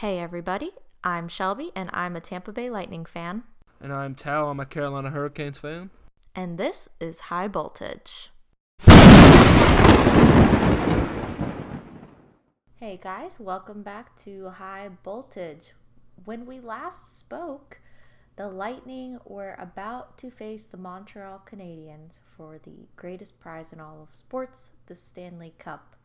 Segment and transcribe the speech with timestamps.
[0.00, 0.72] Hey, everybody.
[1.02, 3.44] I'm Shelby, and I'm a Tampa Bay Lightning fan.
[3.80, 4.50] And I'm Tal.
[4.50, 5.88] I'm a Carolina Hurricanes fan.
[6.34, 8.28] And this is High Voltage.
[12.74, 13.40] Hey, guys.
[13.40, 15.72] Welcome back to High Voltage.
[16.26, 17.80] When we last spoke,
[18.36, 24.02] the Lightning were about to face the Montreal Canadiens for the greatest prize in all
[24.02, 25.95] of sports, the Stanley Cup.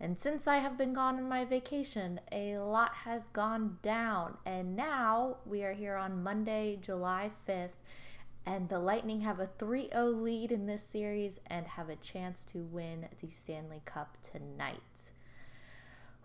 [0.00, 4.36] And since I have been gone on my vacation, a lot has gone down.
[4.44, 7.70] And now we are here on Monday, July 5th,
[8.44, 12.44] and the Lightning have a 3 0 lead in this series and have a chance
[12.46, 15.12] to win the Stanley Cup tonight.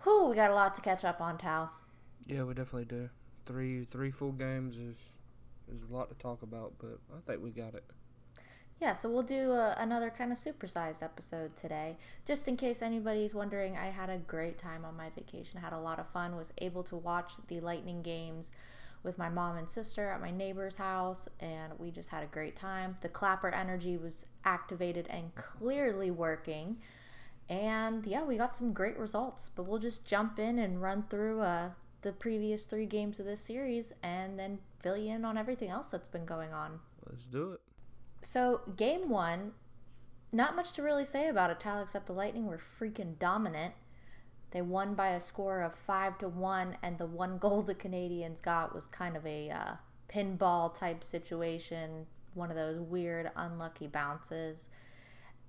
[0.03, 1.71] Whew, we got a lot to catch up on, Tal.
[2.25, 3.09] Yeah, we definitely do.
[3.45, 5.13] Three three full games is
[5.71, 7.83] is a lot to talk about, but I think we got it.
[8.79, 11.97] Yeah, so we'll do a, another kind of supersized episode today.
[12.25, 15.59] Just in case anybody's wondering, I had a great time on my vacation.
[15.59, 16.35] Had a lot of fun.
[16.35, 18.51] Was able to watch the Lightning games
[19.01, 22.55] with my mom and sister at my neighbor's house, and we just had a great
[22.55, 22.95] time.
[23.01, 26.77] The clapper energy was activated and clearly working.
[27.49, 29.49] And yeah, we got some great results.
[29.55, 31.69] But we'll just jump in and run through uh,
[32.01, 35.89] the previous three games of this series and then fill you in on everything else
[35.89, 36.79] that's been going on.
[37.09, 37.61] Let's do it.
[38.21, 39.53] So, game one,
[40.31, 43.73] not much to really say about it, Tal, except the Lightning were freaking dominant.
[44.51, 48.41] They won by a score of five to one, and the one goal the Canadiens
[48.41, 49.73] got was kind of a uh,
[50.09, 54.69] pinball type situation, one of those weird, unlucky bounces.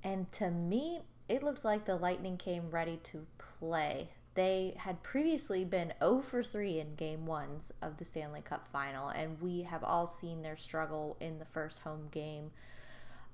[0.05, 4.11] And to me, it looked like the Lightning came ready to play.
[4.39, 9.09] They had previously been 0 for 3 in game ones of the Stanley Cup final,
[9.09, 12.53] and we have all seen their struggle in the first home game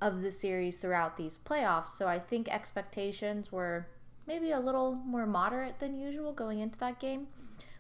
[0.01, 1.89] of the series throughout these playoffs.
[1.89, 3.87] So I think expectations were
[4.27, 7.27] maybe a little more moderate than usual going into that game.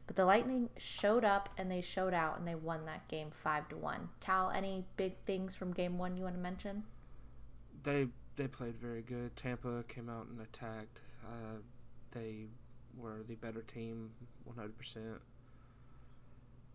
[0.06, 3.70] But the Lightning showed up and they showed out and they won that game 5
[3.70, 4.11] to 1.
[4.20, 6.84] Tal, any big things from game 1 you want to mention?
[7.84, 9.34] They they played very good.
[9.34, 11.01] Tampa came out and attacked.
[11.24, 11.61] Uh,
[12.11, 12.48] they
[12.97, 14.11] were the better team
[14.49, 15.19] 100%.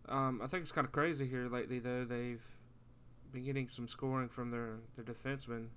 [0.08, 2.04] Um, I think it's kind of crazy here lately, though.
[2.04, 2.44] They've
[3.32, 5.68] been getting some scoring from their, their defensemen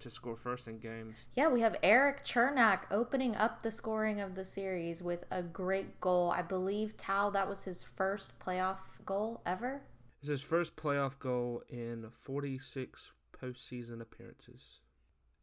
[0.00, 1.26] to score first in games.
[1.34, 6.00] Yeah, we have Erik Cernak opening up the scoring of the series with a great
[6.00, 6.30] goal.
[6.30, 9.82] I believe, Tal, that was his first playoff goal ever.
[10.20, 14.80] It's his first playoff goal in 46 postseason appearances.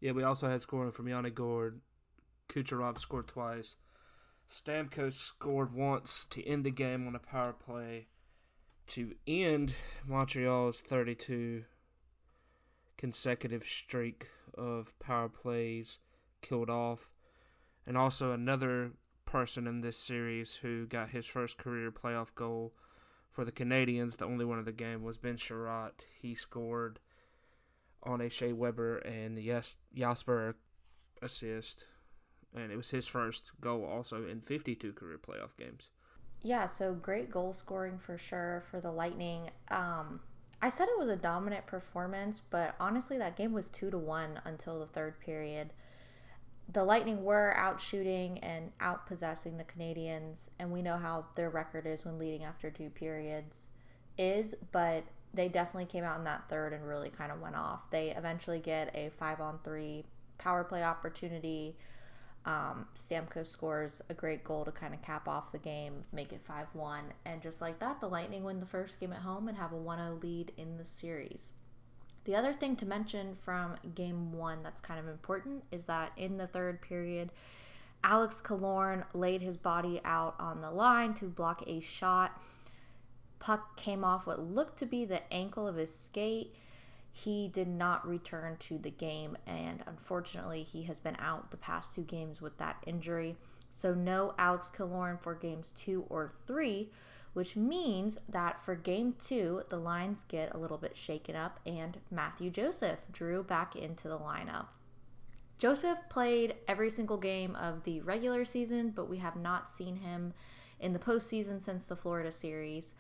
[0.02, 1.80] Yeah, we also had scoring from Yanni Gourde.
[2.50, 3.78] Kucherov scored twice.
[4.50, 8.08] Stamkos scored once to end the game on a power play
[8.88, 9.74] to end
[10.08, 11.64] Montreal's 32
[12.98, 16.00] consecutive streak of power plays
[16.42, 17.10] killed off.
[17.88, 18.92] And also another
[19.26, 22.74] person in this series who got his first career playoff goal
[23.30, 26.06] for the Canadiens, the only one of the game, was Ben Chiarot.
[26.22, 27.00] He scored
[28.02, 30.56] on a Shea Weber and yes, Jasper
[31.22, 31.88] assist
[32.56, 35.90] and it was his first goal also in 52 career playoff games.
[36.42, 39.50] Yeah, so great goal scoring for sure for the Lightning.
[39.70, 40.20] Um,
[40.62, 44.40] I said it was a dominant performance, but honestly, that game was two to one
[44.46, 45.74] until the third period.
[46.72, 51.50] The Lightning were out shooting and out possessing the Canadiens, and we know how their
[51.50, 53.70] record is when leading after two periods
[54.18, 57.90] is, but they definitely came out in that third and really kind of went off.
[57.92, 60.06] They eventually get a five on three
[60.38, 61.76] power play opportunity
[62.46, 66.42] um, Stamkos scores a great goal to kind of cap off the game, make it
[66.46, 67.04] 5 1.
[67.26, 69.78] And just like that, the Lightning win the first game at home and have a
[69.78, 71.54] 1 0 lead in the series.
[72.26, 76.38] The other thing to mention from game one that's kind of important is that in
[76.38, 77.32] the third period,
[78.04, 82.40] Alex Killorn laid his body out on the line to block a shot.
[83.40, 86.56] Puck came off what looked to be the ankle of his skate
[87.18, 91.96] he did not return to the game, and unfortunately, he has been out the past
[91.96, 93.38] two games with that injury.
[93.72, 96.92] So, no Alex Killorn for games two or three,
[97.32, 102.00] which means that for game two, the lines get a little bit shaken up, and
[102.12, 104.68] Matthew Joseph drew back into the lineup.
[105.58, 110.34] Joseph played every single game of the regular season, but we have not seen him
[110.82, 112.94] in the postseason since the Florida series.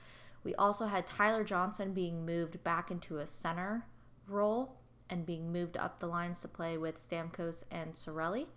[0.46, 3.84] We also had Tyler Johnson being moved back into a center
[4.28, 4.78] role
[5.10, 8.48] and being moved up the lines to play with Stamkos and Cirelli.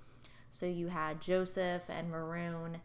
[0.50, 2.78] So you had Joseph and Maroon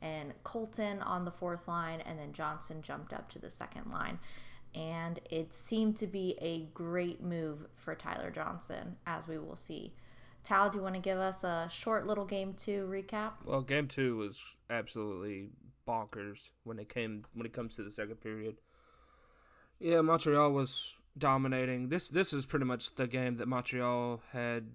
[0.00, 4.18] and Colton on the fourth line, and then Johnson jumped up to the second line.
[4.74, 9.94] And it seemed to be a great move for Tyler Johnson, as we will see.
[10.44, 13.32] Tal, do you want to give us a short little game two recap?
[13.44, 14.40] Well, game two was
[14.70, 15.50] absolutely
[15.86, 18.56] bonkers when it came when it comes to the second period.
[19.80, 21.88] Yeah, Montreal was dominating.
[21.88, 24.68] This this is pretty much the game that Montreal had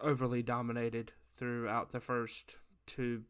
[0.00, 2.56] overly dominated throughout the first
[2.86, 3.22] two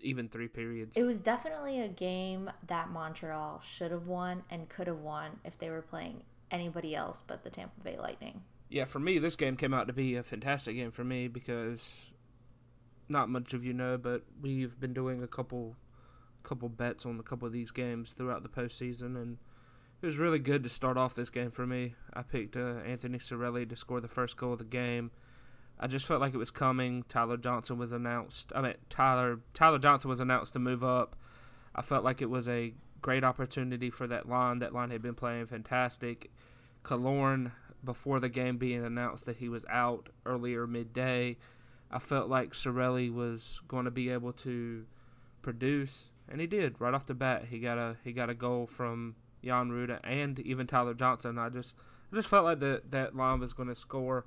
[0.00, 0.96] even three periods.
[0.96, 5.58] It was definitely a game that Montreal should have won and could have won if
[5.58, 8.42] they were playing anybody else but the Tampa Bay Lightning.
[8.68, 12.10] Yeah, for me, this game came out to be a fantastic game for me because
[13.08, 15.76] not much of you know, but we've been doing a couple
[16.42, 19.38] couple bets on a couple of these games throughout the postseason, and
[20.02, 21.94] it was really good to start off this game for me.
[22.12, 25.12] I picked uh, Anthony Cirelli to score the first goal of the game.
[25.78, 27.04] I just felt like it was coming.
[27.08, 28.52] Tyler Johnson was announced.
[28.54, 31.14] I mean, Tyler Tyler Johnson was announced to move up.
[31.74, 34.58] I felt like it was a great opportunity for that line.
[34.58, 36.32] That line had been playing fantastic.
[36.84, 37.52] Killorn,
[37.84, 41.36] before the game being announced that he was out earlier midday,
[41.92, 44.84] I felt like Cirelli was going to be able to
[45.42, 47.46] produce, and he did right off the bat.
[47.50, 51.38] He got a he got a goal from Jan Rutta and even Tyler Johnson.
[51.38, 51.74] I just
[52.12, 54.26] I just felt like that that line was going to score,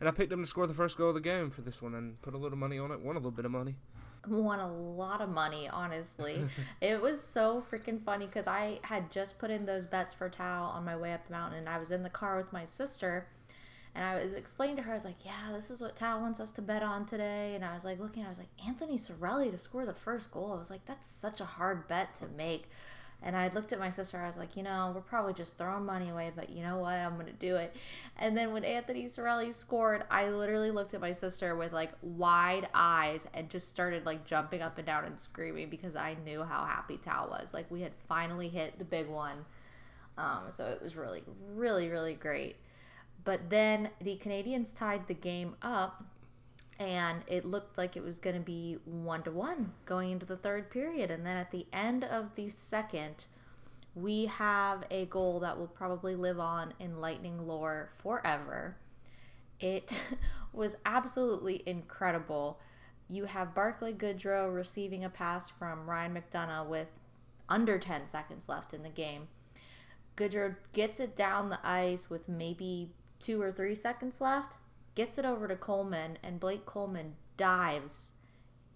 [0.00, 1.94] and I picked him to score the first goal of the game for this one
[1.94, 3.00] and put a little money on it.
[3.00, 3.76] Won a little bit of money.
[4.26, 6.44] Won a lot of money, honestly.
[6.80, 10.64] it was so freaking funny because I had just put in those bets for Tal
[10.64, 13.28] on my way up the mountain, and I was in the car with my sister.
[13.94, 16.38] And I was explaining to her, I was like, yeah, this is what Tal wants
[16.38, 17.54] us to bet on today.
[17.56, 20.52] And I was like, looking, I was like, Anthony Cirelli to score the first goal.
[20.52, 22.70] I was like, that's such a hard bet to make.
[23.22, 24.18] And I looked at my sister.
[24.18, 26.94] I was like, you know, we're probably just throwing money away, but you know what?
[26.94, 27.74] I'm going to do it.
[28.16, 32.68] And then when Anthony Cirelli scored, I literally looked at my sister with like wide
[32.74, 36.64] eyes and just started like jumping up and down and screaming because I knew how
[36.64, 37.52] happy Tal was.
[37.52, 39.44] Like we had finally hit the big one.
[40.16, 41.22] Um, so it was really,
[41.54, 42.56] really, really great.
[43.24, 46.04] But then the Canadiens tied the game up
[46.78, 50.36] and it looked like it was going to be one to one going into the
[50.36, 51.10] third period.
[51.10, 53.26] And then at the end of the second,
[53.94, 58.76] we have a goal that will probably live on in Lightning lore forever.
[59.58, 60.04] It
[60.52, 62.60] was absolutely incredible.
[63.08, 66.88] You have Barclay Goodrow receiving a pass from Ryan McDonagh with
[67.48, 69.26] under 10 seconds left in the game.
[70.14, 74.57] Goodrow gets it down the ice with maybe two or three seconds left
[74.98, 78.14] gets it over to Coleman, and Blake Coleman dives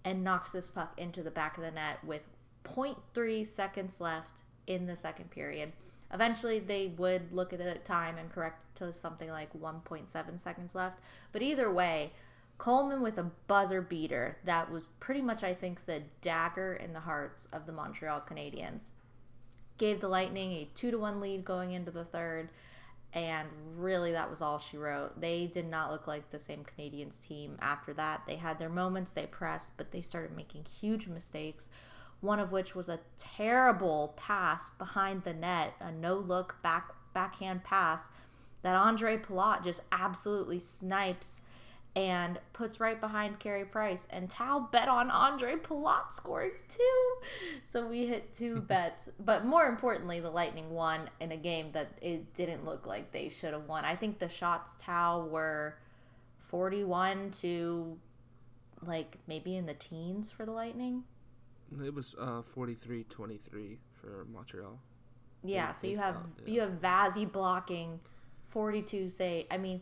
[0.05, 2.21] and knocks this puck into the back of the net with
[2.63, 5.73] 0.3 seconds left in the second period.
[6.13, 11.01] Eventually, they would look at the time and correct to something like 1.7 seconds left.
[11.33, 12.13] But either way,
[12.57, 17.01] Coleman with a buzzer beater that was pretty much, I think, the dagger in the
[17.01, 18.91] hearts of the Montreal Canadiens.
[19.77, 22.47] Gave the Lightning a 2 to 1 lead going into the third
[23.13, 25.19] and really that was all she wrote.
[25.21, 28.21] They did not look like the same Canadiens team after that.
[28.25, 31.69] They had their moments, they pressed, but they started making huge mistakes.
[32.21, 38.09] One of which was a terrible pass behind the net, a no-look back backhand pass
[38.63, 41.41] that Andre Palat just absolutely snipes
[41.95, 44.07] and puts right behind Carey Price.
[44.09, 47.15] And Tal bet on Andre Palat scoring two.
[47.63, 49.09] So we hit two bets.
[49.19, 53.29] But more importantly, the Lightning won in a game that it didn't look like they
[53.29, 53.85] should have won.
[53.85, 55.77] I think the shots Tal were
[56.39, 57.97] 41 to
[58.85, 61.03] like maybe in the teens for the Lightning.
[61.83, 64.79] It was uh 43-23 for Montreal.
[65.43, 67.99] Yeah, so you have you have Vazzy blocking
[68.45, 69.81] 42 say I mean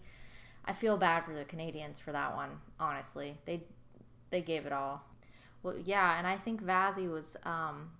[0.65, 2.49] I feel bad for the Canadiens for that one.
[2.79, 3.63] Honestly, they
[4.29, 5.03] they gave it all.
[5.63, 7.91] Well, yeah, and I think Vazzy was um,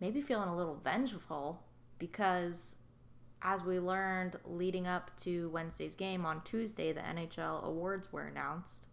[0.00, 1.62] maybe feeling a little vengeful
[1.98, 2.76] because,
[3.42, 8.86] as we learned leading up to Wednesday's game on Tuesday, the NHL awards were announced,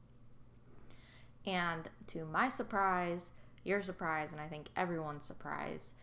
[1.46, 3.32] and to my surprise,
[3.64, 5.94] your surprise, and I think everyone's surprise.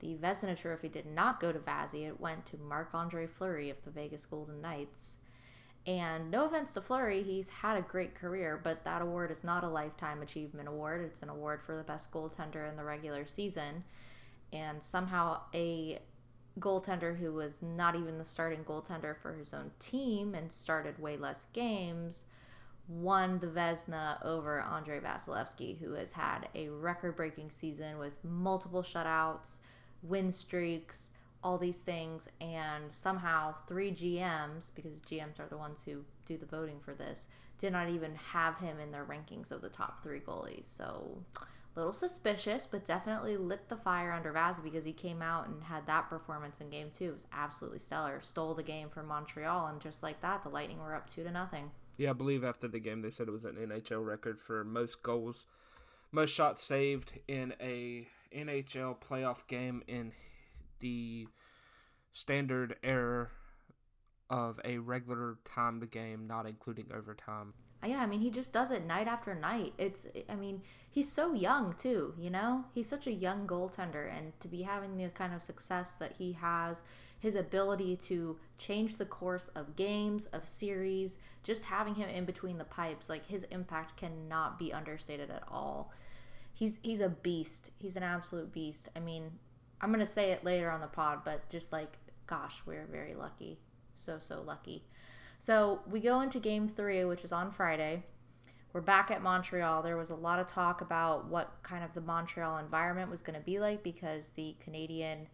[0.00, 2.06] The Vezina Trophy did not go to Vazzy.
[2.06, 5.18] It went to Marc Andre Fleury of the Vegas Golden Knights.
[5.90, 9.64] And no offense to Fleury, he's had a great career, but that award is not
[9.64, 11.00] a lifetime achievement award.
[11.00, 13.82] It's an award for the best goaltender in the regular season.
[14.52, 15.98] And somehow a
[16.60, 21.16] goaltender who was not even the starting goaltender for his own team and started way
[21.16, 22.22] less games
[22.86, 28.84] won the Vezina over Andrei Vasilevskiy, who has had a record breaking season with multiple
[28.84, 29.58] shutouts,
[30.04, 31.10] win streaks
[31.42, 36.46] all these things and somehow three GMs because GMs are the ones who do the
[36.46, 37.28] voting for this
[37.58, 40.66] did not even have him in their rankings of the top 3 goalies.
[40.66, 45.46] So a little suspicious, but definitely lit the fire under Vaz because he came out
[45.46, 47.04] and had that performance in game 2.
[47.04, 48.20] It was absolutely stellar.
[48.22, 51.30] Stole the game from Montreal and just like that the Lightning were up 2 to
[51.30, 51.70] nothing.
[51.96, 55.02] Yeah, I believe after the game they said it was an NHL record for most
[55.02, 55.46] goals,
[56.10, 60.12] most shots saved in a NHL playoff game in
[60.80, 61.28] the
[62.12, 63.30] standard error
[64.28, 67.52] of a regular timed game, not including overtime.
[67.82, 69.72] Uh, yeah, I mean, he just does it night after night.
[69.78, 72.64] It's, I mean, he's so young too, you know?
[72.74, 76.32] He's such a young goaltender, and to be having the kind of success that he
[76.34, 76.82] has,
[77.18, 82.58] his ability to change the course of games, of series, just having him in between
[82.58, 85.92] the pipes, like his impact cannot be understated at all.
[86.52, 87.70] He's he's a beast.
[87.78, 88.90] He's an absolute beast.
[88.94, 89.38] I mean,
[89.80, 93.58] I'm gonna say it later on the pod, but just like, gosh, we're very lucky,
[93.94, 94.84] so so lucky.
[95.38, 98.04] So we go into game three, which is on Friday.
[98.72, 99.82] We're back at Montreal.
[99.82, 103.38] There was a lot of talk about what kind of the Montreal environment was going
[103.38, 105.26] to be like because the Canadian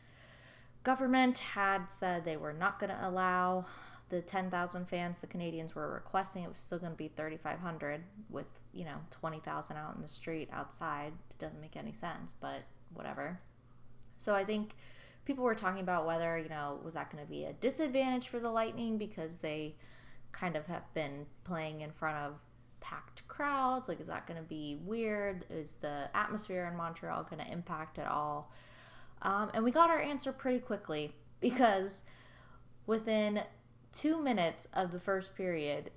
[0.85, 3.67] government had said they were not going to allow
[4.09, 6.45] the 10,000 fans the Canadiens were requesting.
[6.45, 10.49] It was still going to be 3,500 with, you know, 20,000 out in the street
[10.53, 11.13] outside.
[11.31, 12.63] It doesn't make any sense, but
[12.95, 13.39] whatever.
[14.17, 14.75] So I think
[15.25, 18.39] people were talking about whether, you know, was that going to be a disadvantage for
[18.39, 19.75] the Lightning because they
[20.33, 22.41] kind of have been playing in front of
[22.81, 23.89] packed crowds?
[23.89, 25.47] Like, is that going to be weird?
[25.51, 28.53] Is the atmosphere in Montreal going to impact at all?
[29.23, 32.05] Um, and we got our answer pretty quickly because
[32.87, 33.43] within
[33.93, 35.91] two minutes of the first period,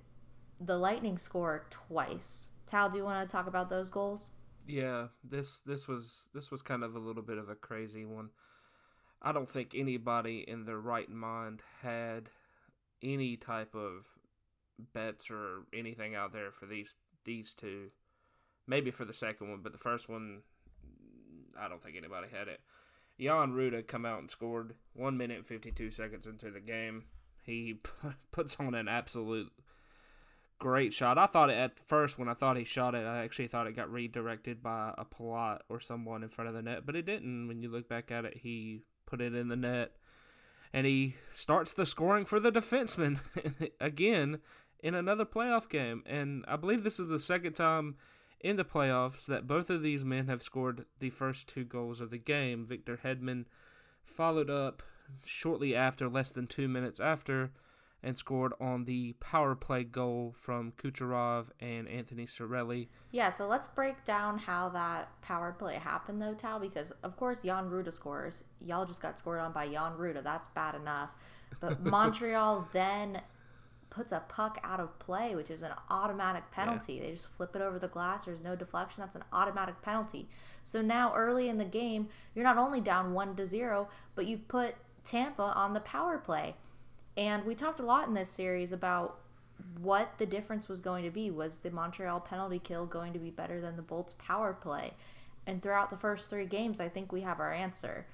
[0.60, 2.50] the Lightning score twice.
[2.66, 4.30] Tal, do you want to talk about those goals?
[4.70, 8.30] Yeah, this this was this was kind of a little bit of a crazy one.
[9.20, 12.30] I don't think anybody in their right mind had
[13.02, 14.06] any type of
[14.94, 17.90] bets or anything out there for these these two.
[18.68, 20.44] Maybe for the second one, but the first one,
[21.60, 22.60] I don't think anybody had it.
[23.20, 27.06] Jan Rutta come out and scored one minute and fifty two seconds into the game.
[27.44, 27.82] He
[28.32, 29.52] puts on an absolute
[30.60, 31.18] great shot.
[31.18, 33.76] I thought it at first when I thought he shot it, I actually thought it
[33.76, 37.48] got redirected by a Palat or someone in front of the net, but it didn't.
[37.48, 39.94] When you look back at it, he put it in the net,
[40.74, 43.20] and he starts the scoring for the defenseman
[43.80, 44.40] again
[44.82, 46.04] in another playoff game.
[46.06, 47.96] And I believe this is the second time
[48.40, 52.10] in the playoffs that both of these men have scored the first two goals of
[52.10, 52.66] the game.
[52.66, 53.46] Victor Hedman
[54.04, 54.84] followed up
[55.26, 57.52] shortly after, less than two minutes after,
[58.02, 62.88] and scored on the power play goal from Kucherov and Anthony Cirelli.
[63.12, 67.42] Yeah, so let's break down how that power play happened, though, Tal, because of course
[67.44, 68.46] Jan Rutta scores.
[68.60, 70.24] Y'all just got scored on by Jan Rutta.
[70.24, 71.10] That's bad enough.
[71.60, 73.22] But Montreal then
[73.90, 76.94] puts a puck out of play, which is an automatic penalty.
[76.94, 77.04] Yeah.
[77.04, 78.26] They just flip it over the glass.
[78.26, 79.02] There's no deflection.
[79.02, 80.30] That's an automatic penalty.
[80.64, 84.48] So now, early in the game, you're not only down one to zero, but you've
[84.48, 86.56] put Tampa on the power play.
[87.18, 89.20] And we talked a lot in this series about
[89.80, 91.32] what the difference was going to be.
[91.32, 94.94] Was the Montreal penalty kill going to be better than the Bolts power play?
[95.46, 98.06] And throughout the first three games, I think we have our answer.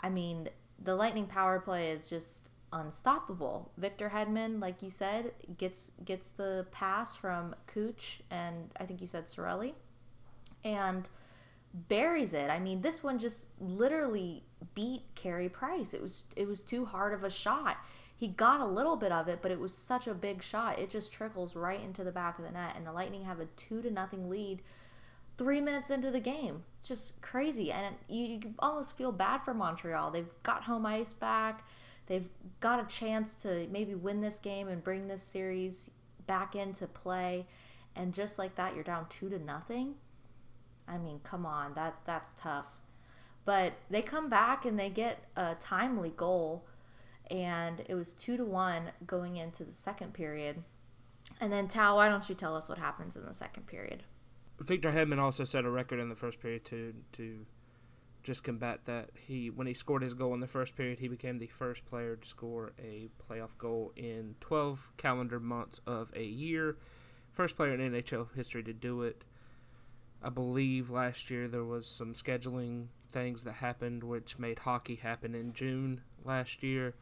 [0.00, 0.48] I mean,
[0.82, 3.72] the Lightning power play is just unstoppable.
[3.78, 9.06] Victor Hedman, like you said, gets gets the pass from Cooch and I think you
[9.06, 9.74] said Cirelli,
[10.64, 11.08] and
[11.88, 12.50] buries it.
[12.50, 14.42] I mean, this one just literally
[14.74, 15.94] beat Carey Price.
[15.94, 17.76] It was it was too hard of a shot.
[18.16, 20.78] He got a little bit of it, but it was such a big shot.
[20.78, 23.46] It just trickles right into the back of the net, and the Lightning have a
[23.56, 24.62] two to nothing lead.
[25.36, 30.10] Three minutes into the game, just crazy, and you, you almost feel bad for Montreal.
[30.10, 31.62] They've got home ice back
[32.06, 32.28] They've
[32.60, 35.90] got a chance to maybe win this game and bring this series
[36.26, 37.46] back into play.
[37.94, 39.94] And just like that, you're down two to nothing.
[40.88, 42.66] I mean, come on, that that's tough.
[43.44, 46.64] But they come back and they get a timely goal,
[47.30, 50.62] and it was two to one going into the second period.
[51.40, 54.04] And then Tal, why don't you tell us what happens in the second period?
[54.60, 57.46] Victor Hedman also set a record in the first period to to
[58.22, 59.10] just combat that.
[59.14, 62.16] He when he scored his goal in the first period, he became the first player
[62.16, 66.76] to score a playoff goal in 12 calendar months of a year.
[67.32, 69.24] First player in NHL history to do it.
[70.22, 75.34] I believe last year there was some scheduling things that happened which made hockey happen
[75.34, 76.94] in June last year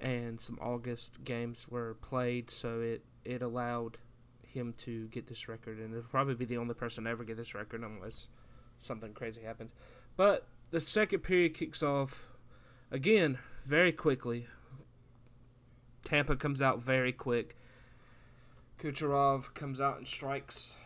[0.00, 3.98] and some August games were played so it it allowed
[4.46, 7.36] him to get this record and it'll probably be the only person to ever get
[7.36, 8.28] this record unless
[8.78, 9.72] something crazy happens.
[10.16, 12.28] But the second period kicks off
[12.90, 14.46] again very quickly.
[16.04, 17.56] Tampa comes out very quick.
[18.78, 20.76] Kucherov comes out and strikes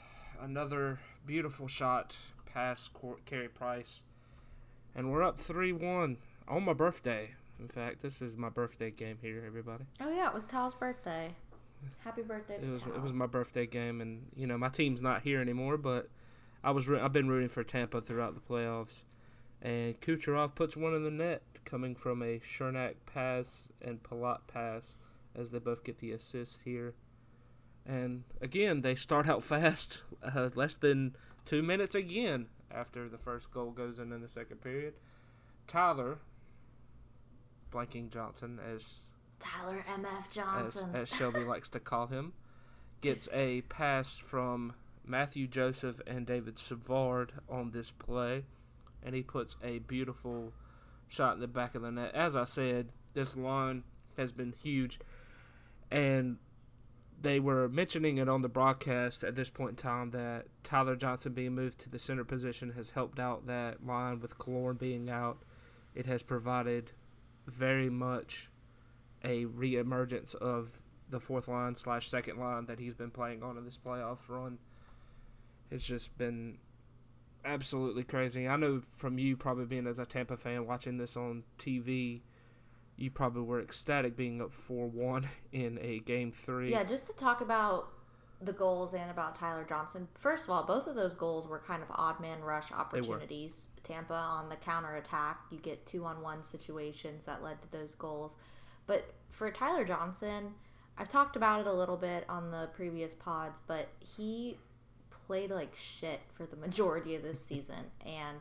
[0.41, 2.17] another beautiful shot
[2.53, 2.91] past
[3.27, 4.03] Carey Price.
[4.95, 6.17] And we're up 3 1
[6.49, 7.35] on my birthday.
[7.61, 9.85] In fact, this is my birthday game here, everybody.
[10.01, 11.35] Oh, yeah, it was Tal's birthday.
[12.05, 12.95] Happy birthday to It was Tal.
[12.95, 16.09] it was my birthday game, and you know my team's not here anymore, but
[16.63, 19.05] I was I've been rooting for Tampa throughout the playoffs,
[19.63, 24.97] and Kucherov puts one in the net, coming from a Cernak pass and Palat pass,
[25.35, 26.95] as they both get the assist here.
[27.87, 33.51] And again, they start out fast, uh, less than two minutes again after the first
[33.51, 34.95] goal goes in in the second period.
[35.67, 36.19] Tyler,
[37.71, 38.99] blanking Johnson, as
[39.39, 40.29] Tyler M.F.
[40.29, 40.91] as, Johnson.
[40.95, 42.33] as Shelby likes to call him,
[43.01, 44.75] gets a pass from
[45.05, 48.45] Matthew Joseph and David Savard on this play,
[49.03, 50.53] and he puts a beautiful
[51.09, 52.15] shot in the back of the net.
[52.15, 53.83] As I said, this line
[54.17, 55.01] has been huge,
[55.91, 56.37] and
[57.21, 61.33] they were mentioning it on the broadcast at this point in time that Tyler Johnson
[61.33, 65.43] being moved to the center position has helped out that line with Killorn being out.
[65.95, 66.93] It has provided
[67.51, 68.51] very much
[69.25, 70.71] a reemergence of
[71.09, 74.59] the fourth line slash second line that he's been playing on in this playoff run.
[75.71, 76.59] It's just been
[77.45, 78.49] absolutely crazy.
[78.49, 82.23] I know from you probably being as a Tampa fan watching this on TV,
[82.97, 86.71] you probably were ecstatic being up four one in a game three.
[86.71, 87.89] Yeah, just to talk about
[88.43, 90.09] the goals and about Tyler Johnson.
[90.15, 93.69] First of all, both of those goals were kind of odd man rush opportunities.
[93.83, 97.95] Tampa on the counter attack, you get two on one situations that led to those
[97.95, 98.37] goals.
[98.87, 100.55] But for Tyler Johnson,
[100.97, 104.57] I've talked about it a little bit on the previous pods, but he
[105.11, 108.39] played like shit for the majority of this season and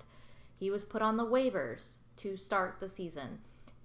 [0.60, 3.40] he was put on the waivers to start the season.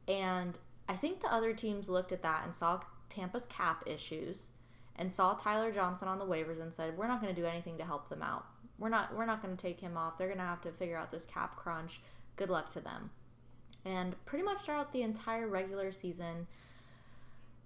[0.09, 4.51] And I think the other teams looked at that and saw Tampa's cap issues
[4.97, 7.79] and saw Tyler Johnson on the waivers and said, "We're not going to do anything
[7.79, 8.47] to help them out.
[8.79, 10.19] We're not we're not going to take him off.
[10.19, 12.01] They're going to have to figure out this cap crunch.
[12.37, 13.11] Good luck to them."
[13.85, 16.47] And pretty much throughout the entire regular season,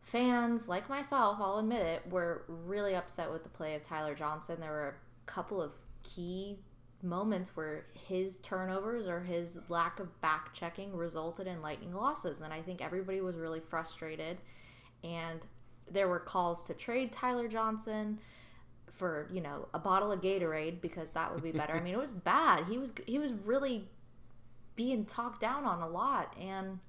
[0.03, 4.59] fans like myself, I'll admit it, were really upset with the play of Tyler Johnson.
[4.61, 6.59] There were a couple of key
[7.03, 12.53] moments where his turnovers or his lack of back checking resulted in lightning losses and
[12.53, 14.39] i think everybody was really frustrated
[15.05, 15.47] and
[15.93, 18.19] there were calls to trade tyler johnson
[18.99, 21.75] for you know a bottle of gatorade because that would be better.
[21.75, 22.65] I mean it was bad.
[22.67, 23.89] He was he was really
[24.77, 26.35] being talked down on a lot.
[26.39, 26.81] And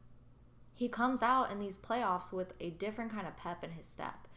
[0.74, 4.28] he comes out in these playoffs with a different kind of pep in his step.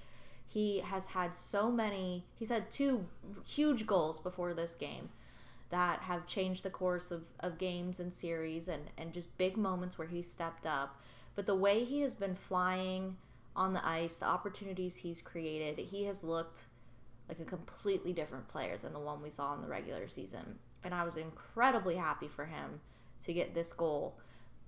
[0.46, 3.06] He has had so many he's had two
[3.46, 5.08] huge goals before this game
[5.70, 9.96] that have changed the course of, of games and series and, and just big moments
[9.96, 11.00] where he stepped up.
[11.34, 13.16] But the way he has been flying
[13.54, 16.66] on the ice, the opportunities he's created, he has looked
[17.28, 20.58] like a completely different player than the one we saw in the regular season.
[20.84, 22.80] And I was incredibly happy for him
[23.24, 24.18] to get this goal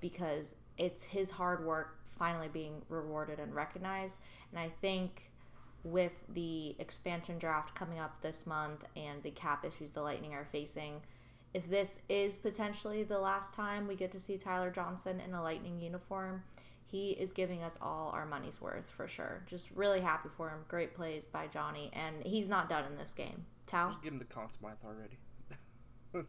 [0.01, 4.21] because it's his hard work finally being rewarded and recognized.
[4.51, 5.31] And I think
[5.83, 10.47] with the expansion draft coming up this month and the cap issues the Lightning are
[10.51, 11.01] facing,
[11.53, 15.43] if this is potentially the last time we get to see Tyler Johnson in a
[15.43, 16.43] Lightning uniform,
[16.95, 19.43] he is giving us all our money's worth for sure.
[19.49, 20.61] Just really happy for him.
[20.69, 23.47] Great plays by Johnny, and he's not done in this game.
[23.67, 23.89] Tal?
[23.89, 25.19] Just give him the Conn Smythe already.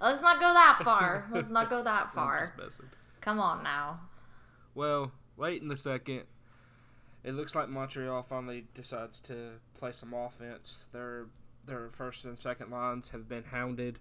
[0.00, 1.26] Let's not go that far.
[1.32, 2.54] Let's not go that far.
[3.20, 4.02] Come on now.
[4.76, 6.22] Well, late in the second,
[7.24, 10.86] it looks like Montreal finally decides to play some offense.
[10.92, 11.26] Their
[11.66, 13.98] their first and second lines have been hounded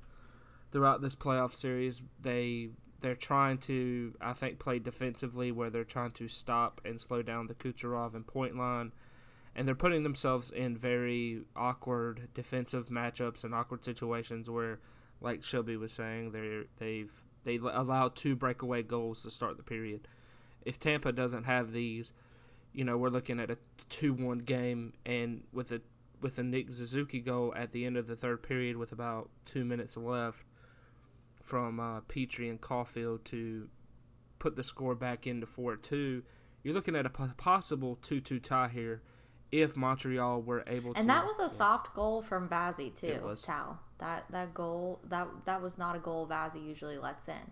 [0.72, 2.04] throughout this playoff series.
[2.22, 2.70] They
[3.02, 7.48] they're trying to I think play defensively where they're trying to stop and slow down
[7.48, 8.92] the Kucherov and point line.
[9.56, 14.80] And they're putting themselves in very awkward defensive matchups and awkward situations where,
[15.20, 17.12] like Shelby was saying, they they've
[17.44, 20.08] they allowed two breakaway goals to start the period.
[20.64, 22.12] If Tampa doesn't have these,
[22.74, 23.58] you know, we're looking at a
[23.90, 25.82] two-one game, and with a
[26.22, 29.66] with a Nick Suzuki goal at the end of the third period, with about two
[29.66, 30.44] minutes left,
[31.48, 33.70] from uh, Petry and Caufield to
[34.38, 36.24] put the score back into four-two,
[36.64, 39.02] you're looking at a possible two-two tie here,
[39.52, 41.00] if Montreal were able to.
[41.00, 43.08] And that was a soft goal from Vazzy too.
[43.08, 43.42] It was.
[43.42, 43.80] Tal.
[44.00, 47.52] That that goal that that was not a goal Vazzy usually lets in.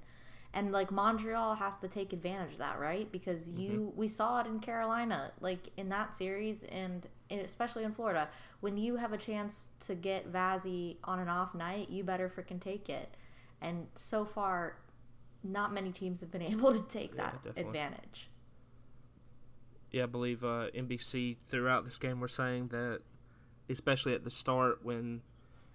[0.54, 3.10] And like Montreal has to take advantage of that, right?
[3.12, 7.94] Because you we saw it in Carolina, like in that series and and especially in
[7.94, 8.30] Florida,
[8.60, 12.62] when you have a chance to get Vazzy on an off night, you better freaking
[12.62, 13.10] take it.
[13.66, 14.78] And so far
[15.44, 17.64] not many teams have been able to take Yeah, that definitely.
[17.80, 18.30] advantage.
[19.92, 23.00] yeah, I believe uh, NBC throughout this game were saying that,
[23.70, 25.22] especially at the start when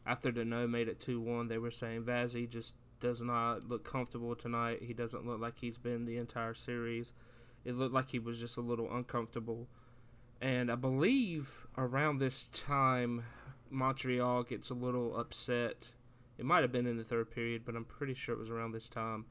[0.07, 4.35] after Danault made it two one, they were saying Vazzy just does not look comfortable
[4.35, 4.83] tonight.
[4.83, 7.13] He doesn't look like he's been the entire series.
[7.65, 9.69] It looked like he was just a little uncomfortable,
[10.41, 13.25] And I believe around this time,
[13.71, 15.91] Montreal gets a little upset.
[16.41, 18.73] It might have been in the third period, but I'm pretty sure it was around
[18.73, 19.27] this time.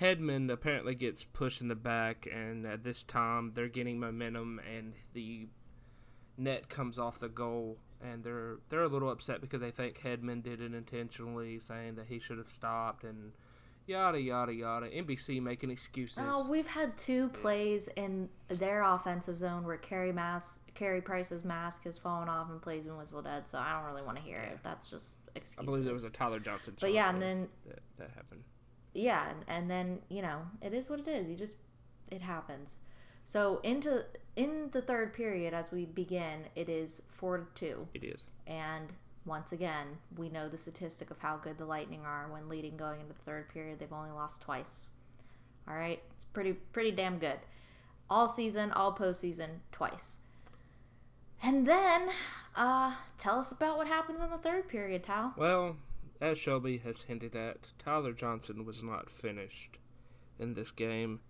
[0.00, 4.94] Hedman apparently gets pushed in the back, and at this time they're getting momentum, and
[5.12, 5.48] the
[6.38, 10.42] net comes off the goal, and they're they're a little upset because they think Hedman
[10.42, 13.32] did it intentionally, saying that he should have stopped, and
[13.90, 14.88] yada yada yada.
[14.88, 16.18] NBC making excuses.
[16.20, 21.84] Oh, we've had two plays in their offensive zone where Carey Mass, Carey Price's mask
[21.84, 23.46] has fallen off and plays been whistled dead.
[23.46, 24.58] So I don't really want to hear it.
[24.62, 25.58] That's just excuses.
[25.58, 26.74] I believe there was a Tyler Johnson.
[26.80, 28.42] But yeah, and then that, that happened.
[28.94, 31.28] yeah, and, and then you know it is what it is.
[31.28, 31.56] You just
[32.10, 32.78] it happens.
[33.24, 34.04] So into
[34.36, 38.28] in the third period, as we begin, it is four to two, It is.
[38.46, 38.88] and
[39.26, 43.00] once again, we know the statistic of how good the Lightning are when leading going
[43.00, 43.78] into the third period.
[43.78, 44.90] They've only lost twice.
[45.68, 47.38] All right, it's pretty pretty damn good.
[48.08, 50.18] All season, all postseason, twice.
[51.42, 52.10] And then,
[52.56, 55.32] uh, tell us about what happens in the third period, Tal.
[55.36, 55.76] Well,
[56.20, 59.78] as Shelby has hinted at, Tyler Johnson was not finished
[60.38, 61.20] in this game.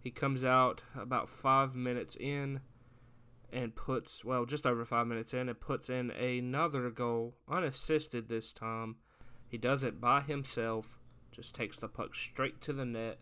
[0.00, 2.60] He comes out about five minutes in
[3.54, 8.52] and puts, well, just over five minutes in, and puts in another goal, unassisted this
[8.52, 8.96] time.
[9.48, 10.98] He does it by himself,
[11.30, 13.18] just takes the puck straight to the net,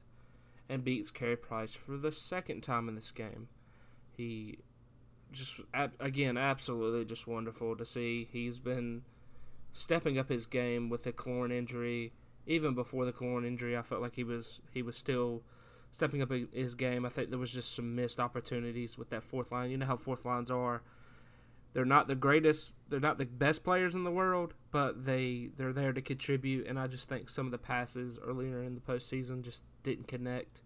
[0.68, 3.48] and beats Carey Price for the second time in this game.
[4.16, 4.58] He
[5.30, 5.60] just,
[6.00, 8.28] again, absolutely just wonderful to see.
[8.32, 9.02] He's been
[9.72, 12.12] stepping up his game with the Killorn injury.
[12.46, 15.42] Even before the Killorn injury, I felt like he was he was still
[15.92, 17.06] stepping up his game.
[17.06, 19.70] I think there was just some missed opportunities with that fourth line.
[19.70, 20.82] You know how fourth lines are.
[21.74, 22.74] They're not the greatest.
[22.88, 26.66] They're not the best players in the world, but they they're there to contribute.
[26.66, 30.62] And I just think some of the passes earlier in the postseason just didn't connect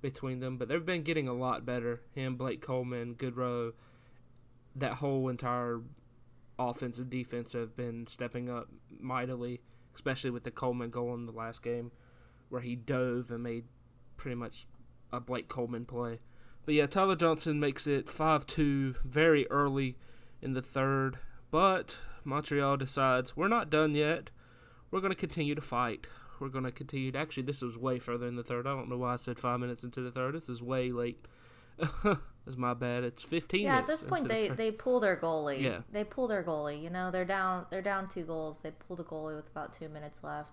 [0.00, 0.56] between them.
[0.56, 2.02] But they've been getting a lot better.
[2.14, 3.72] Him, Blake Coleman, Goodrow,
[4.76, 5.80] that whole entire
[6.58, 9.60] offense and defense have been stepping up mightily,
[9.94, 11.92] especially with the Coleman goal in the last game,
[12.48, 13.64] where he dove and made
[14.16, 14.66] pretty much
[15.12, 16.20] a Blake Coleman play.
[16.64, 19.96] But yeah, Tyler Johnson makes it 5 2 very early
[20.42, 21.18] in the third.
[21.50, 24.30] But Montreal decides we're not done yet.
[24.90, 26.06] We're going to continue to fight.
[26.40, 27.12] We're going to continue.
[27.12, 28.66] To, actually, this was way further in the third.
[28.66, 30.34] I don't know why I said five minutes into the third.
[30.34, 31.24] This is way late.
[32.46, 33.04] it's my bad.
[33.04, 35.60] It's 15 Yeah, at this point the they they pull their goalie.
[35.60, 35.80] Yeah.
[35.92, 36.82] They pull their goalie.
[36.82, 38.60] You know, they're down they're down two goals.
[38.60, 40.50] They pull the goalie with about 2 minutes left.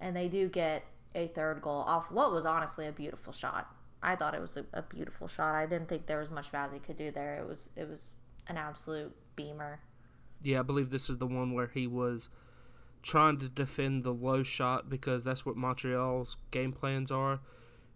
[0.00, 3.74] And they do get a third goal off what was honestly a beautiful shot.
[4.02, 5.54] I thought it was a, a beautiful shot.
[5.54, 7.38] I didn't think there was much Vazzy could do there.
[7.38, 8.14] It was it was
[8.46, 9.80] an absolute beamer.
[10.42, 12.30] Yeah, I believe this is the one where he was
[13.02, 17.40] trying to defend the low shot because that's what Montreal's game plans are.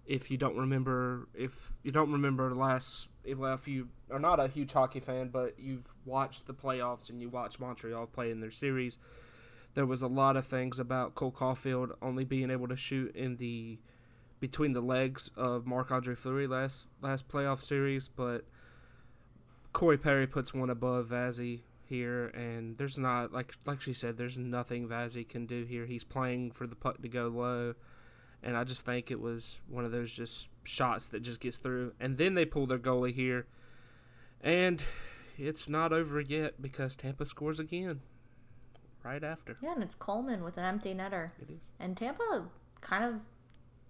[0.07, 4.49] If you don't remember, if you don't remember last, well, if you are not a
[4.49, 8.51] huge hockey fan, but you've watched the playoffs and you watch Montreal play in their
[8.51, 8.99] series,
[9.75, 13.37] there was a lot of things about Cole Caufield only being able to shoot in
[13.37, 13.79] the
[14.41, 18.45] between the legs of Marc Andre Fleury last last playoff series, but
[19.73, 24.39] Corey Perry puts one above Vazzy here, and there's not like like she said, there's
[24.39, 25.87] nothing Vazzy can do here.
[25.87, 27.75] He's playing for the puck to go low,
[28.43, 31.93] and I just think it was one of those just shots that just gets through.
[31.99, 33.47] And then they pull their goalie here,
[34.41, 34.81] and
[35.37, 38.03] it's not over yet because Tampa scores again
[39.05, 39.57] right after.
[39.63, 41.31] Yeah, and it's Coleman with an empty netter.
[41.41, 41.63] It is.
[41.79, 42.47] And Tampa
[42.81, 43.15] kind of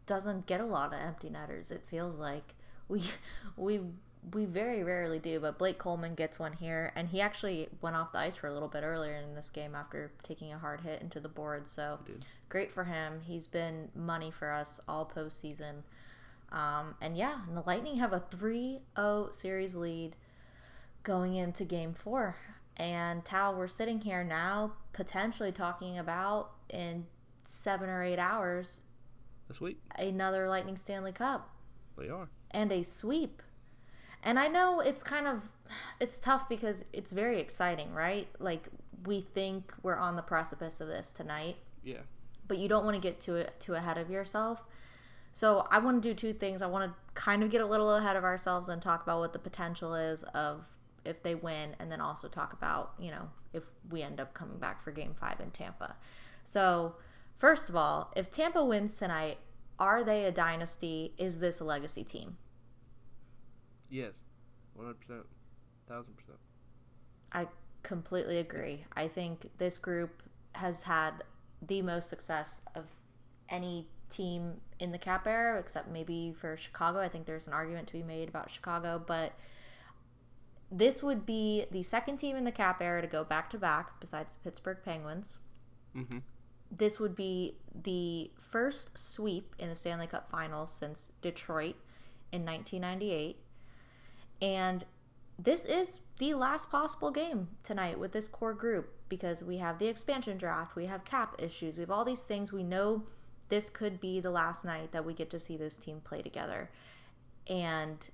[0.06, 1.70] doesn't get a lot of empty netters.
[1.70, 2.54] It feels like
[2.88, 3.02] we
[3.56, 3.80] we
[4.32, 8.12] we very rarely do, but Blake Coleman gets one here, and he actually went off
[8.12, 11.02] the ice for a little bit earlier in this game after taking a hard hit
[11.02, 11.66] into the board.
[11.66, 11.98] So
[12.48, 13.20] great for him.
[13.22, 15.82] He's been money for us all postseason.
[16.52, 20.16] Um, and yeah, and the Lightning have a 3-0 series lead
[21.02, 22.36] going into Game Four.
[22.76, 27.06] And Tal, we're sitting here now, potentially talking about in
[27.44, 28.80] seven or eight hours
[29.48, 31.50] This week another Lightning Stanley Cup
[31.96, 32.28] we are.
[32.52, 33.42] and a sweep.
[34.22, 35.52] And I know it's kind of
[36.00, 38.26] it's tough because it's very exciting, right?
[38.38, 38.68] Like
[39.06, 42.00] we think we're on the precipice of this tonight, Yeah.
[42.48, 44.64] but you don't want to get to it too ahead of yourself.
[45.34, 46.62] So I want to do two things.
[46.62, 49.32] I want to kind of get a little ahead of ourselves and talk about what
[49.34, 50.64] the potential is of
[51.04, 54.58] if they win, and then also talk about you know if we end up coming
[54.58, 55.96] back for Game Five in Tampa.
[56.44, 56.96] So
[57.36, 59.38] first of all, if Tampa wins tonight,
[59.78, 61.14] are they a dynasty?
[61.18, 62.36] Is this a legacy team?
[63.88, 64.12] Yes.
[64.74, 65.26] One hundred percent.
[65.88, 66.38] Thousand percent.
[67.32, 67.46] I
[67.82, 68.84] completely agree.
[68.96, 70.22] I think this group
[70.54, 71.24] has had
[71.62, 72.84] the most success of
[73.48, 77.00] any team in the cap era, except maybe for Chicago.
[77.00, 79.32] I think there's an argument to be made about Chicago, but
[80.70, 84.00] this would be the second team in the cap era to go back to back,
[84.00, 85.38] besides the Pittsburgh Penguins.
[85.96, 86.18] Mm-hmm.
[86.70, 91.76] This would be the first sweep in the Stanley Cup Finals since Detroit
[92.32, 93.38] in 1998.
[94.42, 94.84] And
[95.38, 99.86] this is the last possible game tonight with this core group because we have the
[99.86, 102.52] expansion draft, we have cap issues, we have all these things.
[102.52, 103.04] We know
[103.48, 106.70] this could be the last night that we get to see this team play together.
[107.46, 108.08] And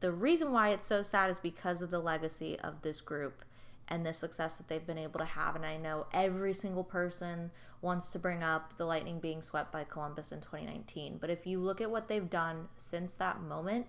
[0.00, 3.44] the reason why it's so sad is because of the legacy of this group
[3.88, 5.56] and the success that they've been able to have.
[5.56, 7.50] And I know every single person
[7.82, 11.18] wants to bring up the Lightning being swept by Columbus in 2019.
[11.20, 13.86] But if you look at what they've done since that moment,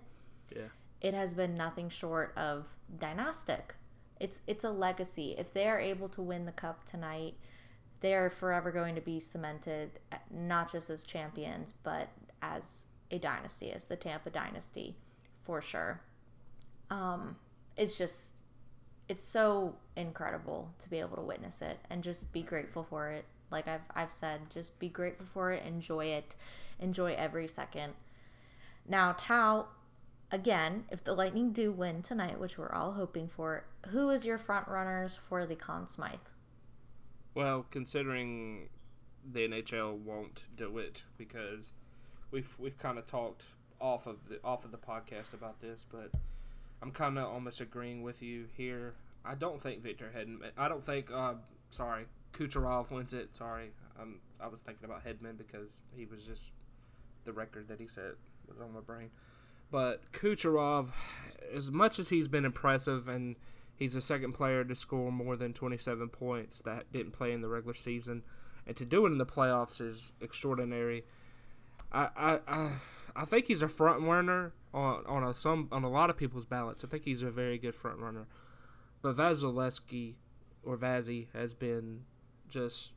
[0.49, 0.67] Yeah.
[1.01, 3.75] it has been nothing short of dynastic.
[4.19, 5.35] It's it's a legacy.
[5.37, 7.35] If they are able to win the cup tonight,
[8.01, 9.99] they are forever going to be cemented
[10.31, 12.09] not just as champions, but
[12.41, 14.95] as a dynasty, as the Tampa dynasty,
[15.43, 16.01] for sure.
[16.89, 17.35] Um,
[17.77, 18.35] it's just
[19.07, 23.25] it's so incredible to be able to witness it and just be grateful for it.
[23.49, 26.35] Like I've I've said, just be grateful for it, enjoy it,
[26.79, 27.93] enjoy every second.
[28.87, 29.69] Now, Tal,
[30.31, 34.37] again, if the Lightning do win tonight, which we're all hoping for, who is your
[34.37, 36.19] front runners for the Conn Smythe?
[37.35, 38.69] Well, considering
[39.29, 41.73] the NHL won't do it because
[42.31, 43.45] we've we've kind of talked
[43.81, 46.11] off of the off of the podcast about this, but
[46.81, 48.93] I'm kind of almost agreeing with you here.
[49.25, 50.51] I don't think Victor Hedman.
[50.57, 51.11] I don't think.
[51.11, 51.33] Uh,
[51.69, 53.35] sorry, Kucherov wins it.
[53.35, 56.51] Sorry, um, I was thinking about Hedman because he was just
[57.25, 58.15] the record that he set
[58.47, 59.09] was on my brain.
[59.69, 60.89] But Kucherov,
[61.53, 63.37] as much as he's been impressive and
[63.75, 67.47] he's the second player to score more than 27 points that didn't play in the
[67.47, 68.23] regular season,
[68.67, 71.05] and to do it in the playoffs is extraordinary.
[71.91, 72.71] I I I,
[73.15, 76.45] I think he's a front runner on on a, some on a lot of people's
[76.45, 76.83] ballots.
[76.83, 78.27] I think he's a very good front runner.
[79.01, 80.15] But Vasilevsky
[80.63, 82.01] or Vazzy has been
[82.49, 82.93] just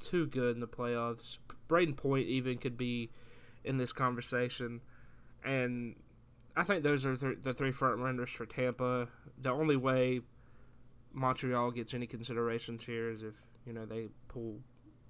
[0.00, 1.38] too good in the playoffs.
[1.68, 3.10] Brayden Point even could be
[3.64, 4.80] in this conversation,
[5.44, 5.96] and
[6.56, 9.08] I think those are th- the three front runners for Tampa.
[9.40, 10.20] The only way
[11.12, 14.60] Montreal gets any considerations here is if you know they pull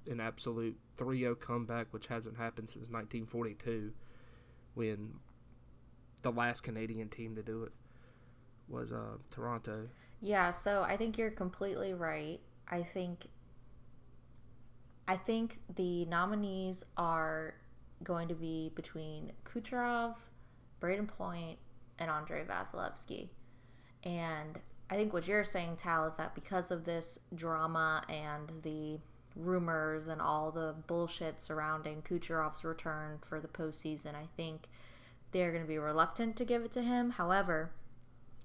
[0.08, 3.92] an absolute 3-0 comeback, which hasn't happened since 1942,
[4.74, 5.14] when
[6.22, 7.72] the last Canadian team to do it
[8.68, 9.84] was uh, Toronto.
[10.20, 12.40] Yeah, so I think you're completely right.
[12.68, 13.28] I think
[15.08, 17.54] I think the nominees are
[18.02, 20.16] going to be between Kucherov,
[20.80, 21.58] Brayden Point,
[21.98, 23.28] and Andrei Vasilevsky.
[24.02, 24.58] And
[24.90, 28.98] I think what you're saying, Tal, is that because of this drama and the
[29.36, 34.68] rumors and all the bullshit surrounding Kucherov's return for the postseason, I think
[35.32, 37.10] they're going to be reluctant to give it to him.
[37.10, 37.70] However,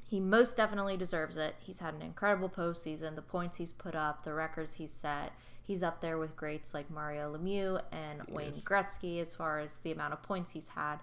[0.03, 1.55] he most definitely deserves it.
[1.59, 3.15] He's had an incredible postseason.
[3.15, 5.31] The points he's put up, the records he's set.
[5.63, 8.63] He's up there with greats like Mario Lemieux and He Wayne is.
[8.63, 10.97] Gretzky as far as the amount of points he's had.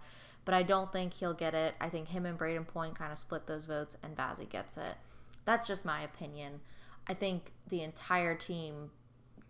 [0.44, 1.74] But I don't think he'll get it.
[1.80, 4.94] I think him and Brayden Point kind of split those votes, and Vazzy gets it.
[5.44, 6.60] That's just my opinion.
[7.06, 8.90] I think the entire team,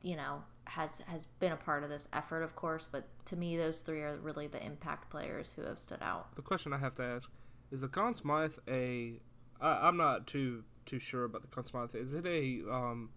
[0.02, 2.88] you know, has has been a part of this effort, of course.
[2.90, 6.34] But to me, those three are really the impact players who have stood out.
[6.36, 7.30] The question I have to ask
[7.70, 9.20] is: the Conn Smythe a?
[9.60, 11.94] I, I'm not too too sure about the Conn Smythe.
[11.94, 13.10] Is it a um?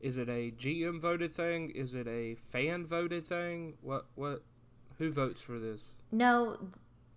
[0.00, 1.70] Is it a GM voted thing?
[1.70, 3.74] Is it a fan voted thing?
[3.82, 4.42] What what?
[4.98, 5.92] Who votes for this?
[6.12, 6.56] No,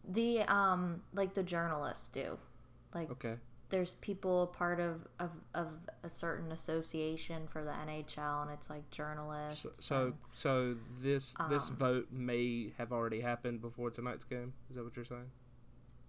[0.07, 2.37] the um like the journalists do.
[2.93, 3.35] Like Okay.
[3.73, 5.69] There's people part of, of of
[6.03, 9.63] a certain association for the NHL and it's like journalists.
[9.63, 14.53] So so, and- so this this Um, vote may have already happened before tonight's game.
[14.69, 15.31] Is that what you're saying?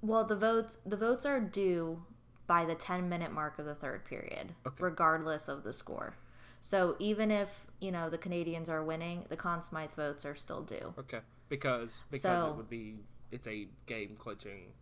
[0.03, 2.05] well, the votes the votes are due
[2.47, 4.77] by the 10 minute mark of the third period, Okay.
[4.85, 6.17] regardless of the score.
[6.61, 10.61] So even if, you know, the Canadiens are winning, the Conn Smythe votes are still
[10.63, 10.93] due.
[10.99, 11.21] Okay.
[11.49, 12.99] Because because So- it would be
[13.31, 14.75] it's a game clinching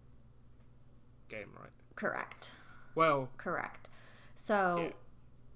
[1.29, 1.71] game, right?
[1.95, 2.51] Correct.
[2.95, 3.89] Well, Correct.
[4.35, 4.93] So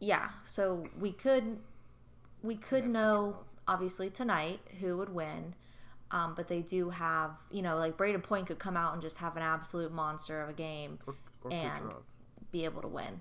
[0.00, 0.18] Yeah.
[0.18, 1.58] yeah, so we could
[2.42, 5.54] we could know obviously tonight who would win.
[6.12, 9.18] Um, but they do have, you know, like Brayden Point could come out and just
[9.18, 12.02] have an absolute monster of a game, or, or And- Kucherov.
[12.52, 13.20] be able to win.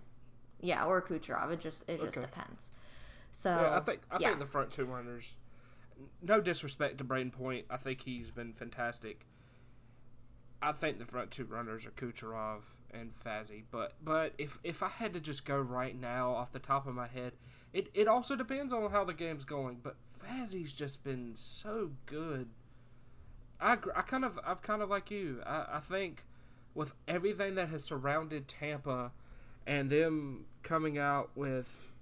[0.61, 1.51] Yeah, or Kucherov.
[1.51, 2.25] It just it just Okay.
[2.27, 2.69] depends.
[3.33, 4.27] So Yeah, I think I yeah.
[4.27, 5.35] think the front two runners.
[6.21, 9.25] No disrespect to Brayden Point, I think he's been fantastic.
[10.61, 14.87] I think the front two runners are Kucherov and Vazzy, but but if if I
[14.87, 17.33] had to just go right now off the top of my head,
[17.73, 19.79] it it also depends on how the game's going.
[19.83, 22.49] But Vazzy's just been so good.
[23.59, 25.41] I, I kind of I've kind of like you.
[25.45, 26.25] I, I think
[26.73, 29.11] with everything that has surrounded Tampa
[29.65, 31.95] and them coming out with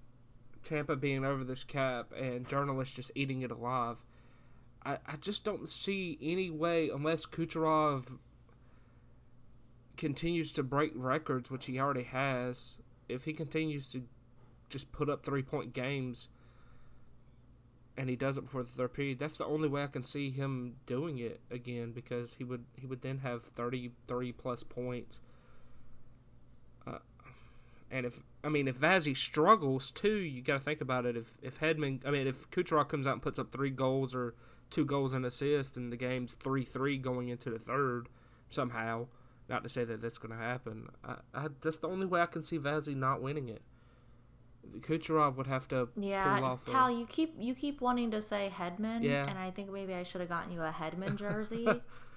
[0.63, 4.03] Tampa being over this cap and journalists just eating it alive,
[4.85, 8.17] I, I just don't see any way unless Kucherov
[9.97, 12.77] continues to break records, which he already has.
[13.07, 14.03] If he continues to
[14.69, 16.29] just put up three point games
[17.95, 20.31] and he does it before the third period, that's the only way I can see
[20.31, 25.19] him doing it again because he would he would then have 30, 30 plus points.
[26.87, 26.99] Uh,
[27.91, 31.15] and if I mean if Vazzy struggles too, you got to think about it.
[31.15, 34.33] If if Hedman, I mean if Kucherov comes out and puts up three goals or
[34.71, 38.09] two goals and assists, and the game's three three going into the third
[38.49, 39.07] somehow.
[39.49, 40.87] Not to say that that's going to happen.
[41.03, 43.61] I, I, that's the only way I can see Vazzy not winning it.
[44.79, 46.65] Kucherov would have to yeah, pull off.
[46.65, 49.27] Tal, a, you keep you keep wanting to say Hedman, yeah.
[49.29, 51.67] and I think maybe I should have gotten you a Hedman jersey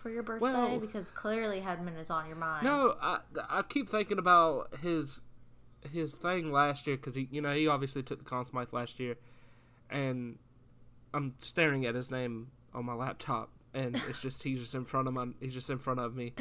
[0.01, 2.65] for your birthday well, because clearly Hedman is on your mind.
[2.65, 5.23] No, I I keep thinking about his
[5.93, 9.01] his thing last year because he you know he obviously took the Conn Smythe last
[9.01, 9.17] year,
[9.91, 10.39] and
[11.13, 15.09] I'm staring at his name on my laptop, and it's just he's just in front
[15.09, 16.35] of my he's just in front of me.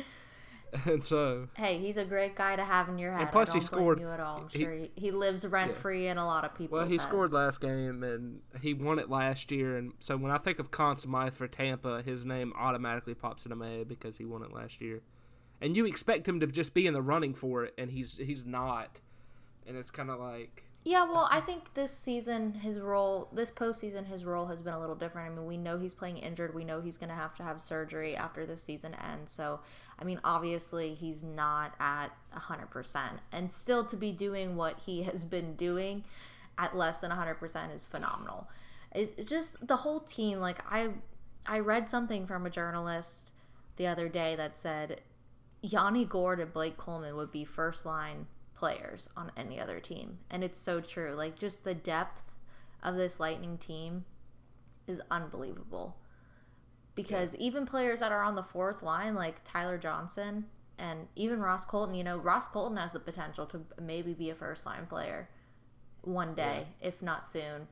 [0.86, 3.22] and so uh, hey, he's a great guy to have in your head.
[3.22, 4.00] And plus, he scored.
[4.00, 4.42] You at all.
[4.42, 5.78] I'm sure he, he lives rent yeah.
[5.78, 6.78] free in a lot of people.
[6.78, 7.04] Well, he heads.
[7.04, 9.78] scored last game, and he won it last year.
[9.78, 13.56] And so when I think of Conn Smythe for Tampa, his name automatically pops into
[13.56, 15.02] my head because he won it last year.
[15.62, 18.46] And you expect him to just be in the running for it, and he's he's
[18.46, 19.00] not.
[19.68, 24.06] And it's kind of like yeah, well, I think this season his role, this postseason,
[24.06, 25.32] his role has been a little different.
[25.32, 26.54] I mean, we know he's playing injured.
[26.54, 29.32] We know he's going to have to have surgery after the season ends.
[29.32, 29.62] So,
[29.98, 35.02] I mean, obviously he's not at hundred percent, and still to be doing what he
[35.10, 36.04] has been doing
[36.60, 38.48] at less than hundred percent is phenomenal.
[38.94, 40.40] It's just the whole team.
[40.40, 40.90] Like I,
[41.48, 43.32] I read something from a journalist
[43.78, 45.02] the other day that said
[45.64, 50.20] Yanni Gourde and Blake Coleman would be first line players on any other team.
[50.32, 51.14] And it's so true.
[51.16, 52.24] Like just the depth
[52.82, 54.06] of this Lightning team
[54.88, 55.98] is unbelievable.
[56.96, 57.42] Because yeah.
[57.42, 60.46] even players that are on the fourth line, like Tyler Johnson
[60.78, 64.36] and even Ross Colton, you know, Ross Colton has the potential to maybe be a
[64.36, 65.30] first line player
[66.02, 66.88] one day, yeah.
[66.88, 67.68] if not soon,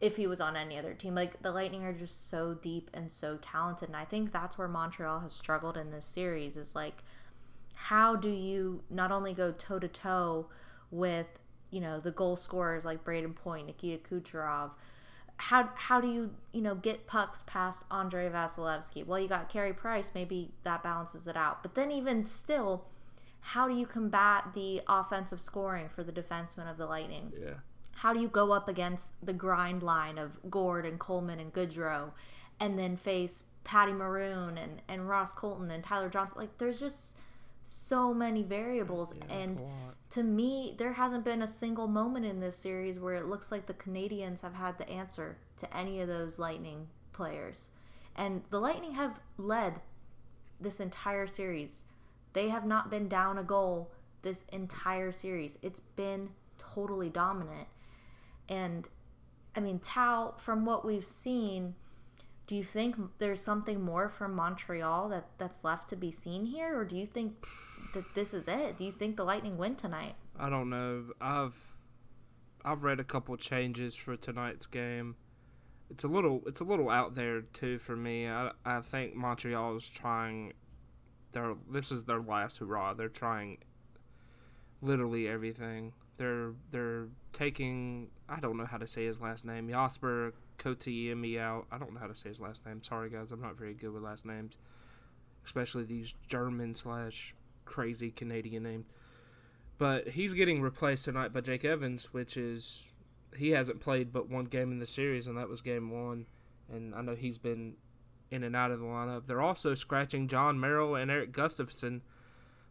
[0.00, 1.14] if he was on any other team.
[1.14, 3.88] Like the Lightning are just so deep and so talented.
[3.88, 7.02] And I think that's where Montreal has struggled in this series is like
[7.76, 10.46] how do you not only go toe to toe
[10.90, 11.26] with
[11.70, 14.70] you know the goal scorers like Brayden Point, Nikita Kucherov?
[15.36, 19.06] How how do you you know get pucks past Andrei Vasilevskiy?
[19.06, 21.62] Well, you got Carey Price, maybe that balances it out.
[21.62, 22.86] But then even still,
[23.40, 27.30] how do you combat the offensive scoring for the defensemen of the Lightning?
[27.38, 27.54] Yeah.
[27.92, 32.12] How do you go up against the grind line of Gourde and Coleman and Goodrow,
[32.58, 36.38] and then face Patty Maroon and and Ross Colton and Tyler Johnson?
[36.38, 37.18] Like there's just
[37.66, 39.60] so many variables yeah, and
[40.08, 43.66] to me there hasn't been a single moment in this series where it looks like
[43.66, 47.70] the Canadiens have had the answer to any of those lightning players.
[48.14, 49.80] And the lightning have led
[50.60, 51.86] this entire series.
[52.34, 53.90] They have not been down a goal
[54.22, 55.58] this entire series.
[55.60, 57.66] It's been totally dominant.
[58.48, 58.88] And
[59.56, 61.74] i mean Tal from what we've seen
[62.46, 66.78] do you think there's something more from Montreal that that's left to be seen here,
[66.78, 67.44] or do you think
[67.92, 68.76] that this is it?
[68.76, 70.14] Do you think the Lightning win tonight?
[70.38, 71.06] I don't know.
[71.20, 71.60] I've
[72.64, 75.16] I've read a couple changes for tonight's game.
[75.90, 78.28] It's a little it's a little out there too for me.
[78.28, 80.52] I I think Montreal is trying.
[81.32, 82.94] Their this is their last hurrah.
[82.94, 83.58] They're trying
[84.80, 85.94] literally everything.
[86.16, 89.68] They're they're taking I don't know how to say his last name.
[89.68, 91.66] Jasper Kotkaniemi out.
[91.70, 92.82] I don't know how to say his last name.
[92.82, 94.58] Sorry guys, I'm not very good with last names,
[95.44, 98.86] especially these German slash crazy Canadian names.
[99.78, 102.82] But he's getting replaced tonight by Jake Evans, which is
[103.36, 106.26] he hasn't played but one game in the series, and that was game one.
[106.72, 107.74] And I know he's been
[108.30, 109.26] in and out of the lineup.
[109.26, 112.00] They're also scratching Jon Merrill and Erik Gustafsson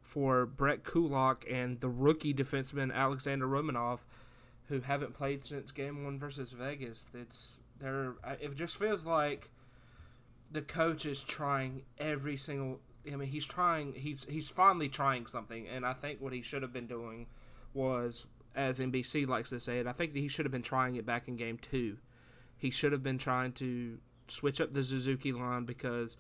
[0.02, 4.00] for Brett Kulak and the rookie defenseman Alexander Romanov,
[4.68, 7.06] who haven't played since Game One versus Vegas.
[7.14, 9.50] It's they're it just feels like
[10.52, 12.80] the coach is trying every single.
[13.12, 13.94] I mean, he's trying.
[13.94, 17.28] He's he's finally trying something, and I think what he should have been doing
[17.74, 20.96] was, as NBC likes to say it, I think that he should have been trying
[20.96, 21.98] it back in Game Two.
[22.58, 26.18] He should have been trying to switch up the Suzuki line because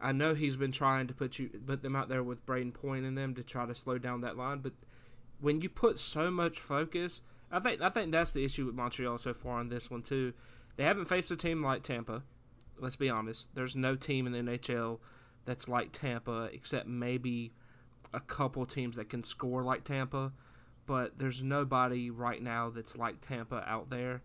[0.00, 3.06] I know he's been trying to put you put them out there with Brayden Point
[3.06, 4.72] in them to try to slow down that line, but
[5.40, 9.18] when you put so much focus, I think I think that's the issue with Montreal
[9.18, 10.34] so far on this one too.
[10.78, 12.22] They haven't faced a team like Tampa.
[12.78, 13.48] Let's be honest.
[13.52, 15.00] There's no team in the NHL
[15.44, 17.52] that's like Tampa except maybe
[18.14, 20.32] a couple teams that can score like Tampa,
[20.86, 24.22] but there's nobody right now that's like Tampa out there,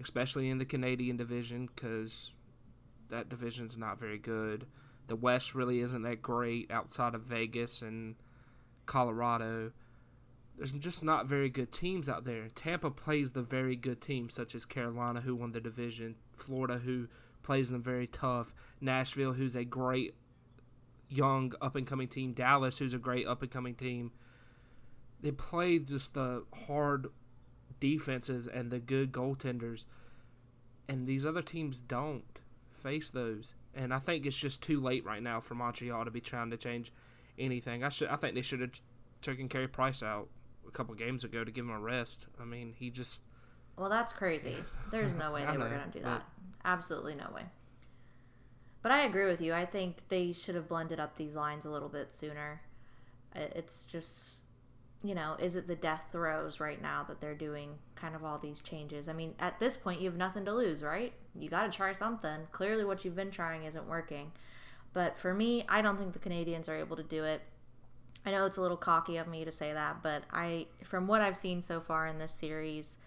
[0.00, 2.30] especially in the Canadian division because
[3.08, 4.66] that division's not very good.
[5.08, 8.14] The West really isn't that great outside of Vegas and
[8.86, 9.72] Colorado.
[10.56, 12.48] There's just not very good teams out there.
[12.48, 17.08] Tampa plays the very good teams, such as Carolina, who won the division, Florida, who
[17.42, 20.14] plays them very tough, Nashville, who's a great
[21.08, 24.12] young up and coming team, Dallas, who's a great up and coming team.
[25.20, 27.08] They play just the hard
[27.78, 29.84] defenses and the good goaltenders,
[30.88, 32.24] and these other teams don't
[32.72, 33.54] face those.
[33.74, 36.56] And I think it's just too late right now for Montreal to be trying to
[36.56, 36.92] change
[37.38, 37.84] anything.
[37.84, 38.80] I should I think they should have
[39.20, 40.28] taken Carey Price out
[40.66, 42.26] a couple games ago to give him a rest.
[42.40, 43.22] I mean, he just
[43.76, 44.56] Well, that's crazy.
[44.90, 46.22] There's no way they were going to do that.
[46.64, 47.42] Absolutely no way.
[48.82, 49.52] But I agree with you.
[49.52, 52.60] I think they should have blended up these lines a little bit sooner.
[53.34, 54.38] It's just,
[55.02, 58.38] you know, is it the death throes right now that they're doing kind of all
[58.38, 59.08] these changes?
[59.08, 61.12] I mean, at this point, you have nothing to lose, right?
[61.34, 62.46] You got to try something.
[62.52, 64.32] Clearly, what you've been trying isn't working.
[64.92, 67.42] But for me, I don't think the Canadiens are able to do it.
[68.24, 71.20] I know it's a little cocky of me to say that, but I, from what
[71.20, 72.98] I've seen so far in this series,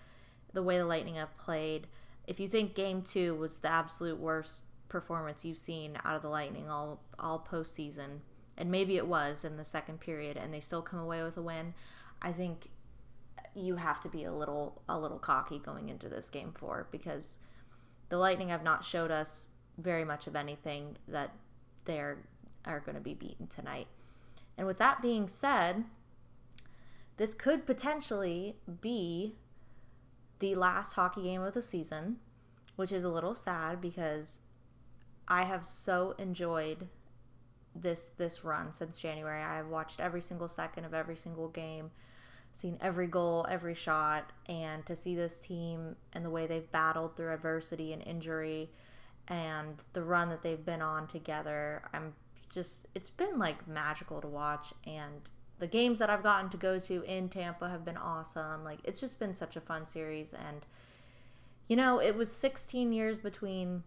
[0.54, 1.88] the way the Lightning have played,
[2.28, 6.30] if you think Game Two was the absolute worst performance you've seen out of the
[6.30, 8.20] Lightning all all postseason,
[8.58, 11.42] and maybe it was in the second period, and they still come away with a
[11.42, 11.74] win,
[12.22, 12.70] I think
[13.56, 17.40] you have to be a little a little cocky going into this Game Four because
[18.10, 19.48] the Lightning have not showed us
[19.78, 21.32] very much of anything that
[21.86, 22.20] they're
[22.66, 23.88] are going to be beaten tonight.
[24.60, 25.86] And with that being said,
[27.16, 29.38] this could potentially be
[30.40, 32.18] the last hockey game of the season,
[32.76, 34.42] which is a little sad because
[35.30, 36.90] I have so enjoyed
[37.74, 39.42] this this run since January.
[39.42, 41.90] I have watched every single second of every single game,
[42.52, 47.16] seen every goal, every shot, and to see this team and the way they've battled
[47.16, 48.72] through adversity and injury
[49.30, 52.14] and the run that they've been on together, I'm
[52.50, 55.30] just it's been like magical to watch and
[55.60, 58.64] the games that I've gotten to go to in Tampa have been awesome.
[58.64, 60.66] Like it's just been such a fun series and
[61.68, 63.84] you know, it was 16 years between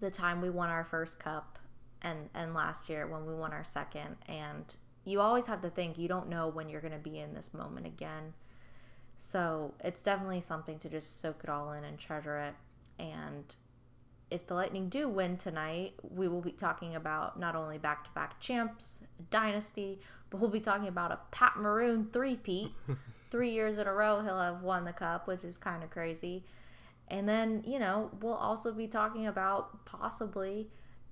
[0.00, 1.58] the time we won our first cup
[2.02, 5.96] and and last year when we won our second and you always have to think
[5.96, 8.34] you don't know when you're going to be in this moment again.
[9.16, 12.54] So, it's definitely something to just soak it all in and treasure it
[12.98, 13.54] and
[14.30, 18.10] if the Lightning do win tonight, we will be talking about not only back to
[18.10, 20.00] back champs, dynasty,
[20.30, 22.70] but we'll be talking about a Pat Maroon three-peat.
[23.30, 26.44] Three years in a row, he'll have won the cup, which is kind of crazy.
[27.06, 30.68] And then, you know, we'll also be talking about possibly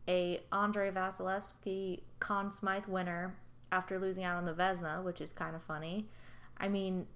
[0.09, 3.37] a Andrei Vasilevskiy Conn Smythe winner
[3.71, 6.09] after losing out on the Vezina, which is kind of funny.
[6.57, 7.07] I mean,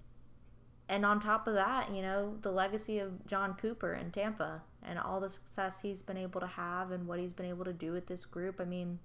[0.88, 4.98] and on top of that, you know, the legacy of Jon Cooper in Tampa and
[4.98, 7.92] all the success he's been able to have and what he's been able to do
[7.92, 8.60] with this group.
[8.60, 8.98] I mean,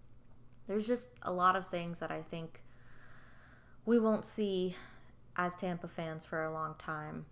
[0.67, 2.61] there's just a lot of things that I think
[3.85, 4.75] we won't see
[5.35, 7.25] as Tampa fans for a long time.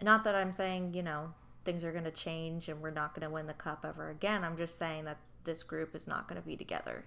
[0.00, 3.26] Not that I'm saying, you know, things are going to change and we're not going
[3.28, 4.44] to win the cup ever again.
[4.44, 7.04] I'm just saying that this group is not going to be together.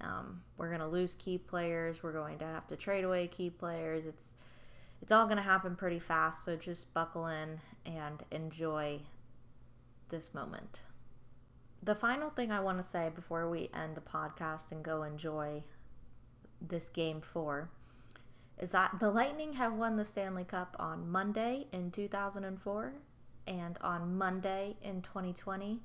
[0.00, 2.02] Um, we're going to lose key players.
[2.02, 4.06] We're going to have to trade away key players.
[4.06, 4.34] It's
[5.00, 6.44] it's all going to happen pretty fast.
[6.44, 9.00] So just buckle in and enjoy
[10.08, 10.80] this moment.
[11.82, 15.62] The final thing I want to say before we end the podcast and go enjoy
[16.60, 17.70] this game four
[18.58, 22.92] is that the Lightning have won the Stanley Cup on Monday in 2004
[23.46, 25.80] and on Monday in 2020.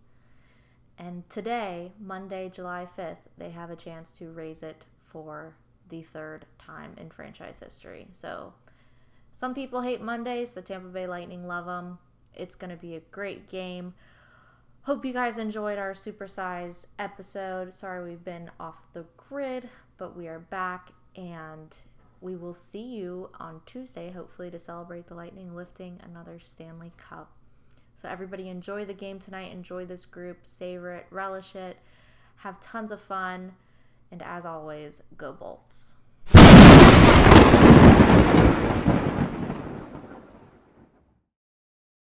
[0.97, 5.55] And today, Monday, July 5th, they have a chance to raise it for
[5.89, 8.07] the third time in franchise history.
[8.11, 8.53] So,
[9.31, 10.53] some people hate Mondays.
[10.53, 11.97] The Tampa Bay Lightning love them.
[12.35, 13.93] It's going to be a great game.
[14.85, 17.73] Hope you guys enjoyed our supersize episode.
[17.73, 21.73] Sorry we've been off the grid, but we are back and
[22.19, 27.31] we will see you on Tuesday, hopefully, to celebrate the Lightning lifting another Stanley Cup.
[27.95, 29.53] So, everybody, enjoy the game tonight.
[29.53, 30.39] Enjoy this group.
[30.41, 31.05] Savor it.
[31.11, 31.77] Relish it.
[32.37, 33.53] Have tons of fun.
[34.11, 35.95] And as always, go Bolts.